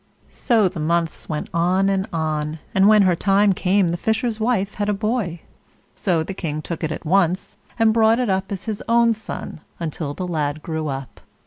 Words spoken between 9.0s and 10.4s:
son, until the